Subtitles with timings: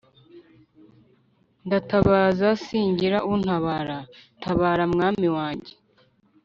[1.65, 3.97] ndatabaza singira untabara
[4.41, 5.73] tabara mwami wanjye